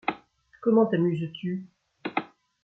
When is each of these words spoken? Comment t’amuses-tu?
Comment 0.63 0.87
t’amuses-tu? 0.87 1.67